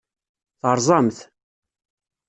[0.61, 1.17] Terẓam-t.